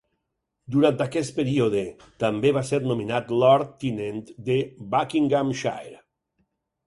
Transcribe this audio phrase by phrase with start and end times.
[0.75, 1.81] Durant aquest període,
[2.23, 4.17] també va ser nomenat Lord tinent
[4.49, 4.57] de
[4.95, 6.01] Buckinghamshire.